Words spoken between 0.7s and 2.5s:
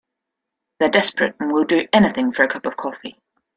They're desperate and will do anything for a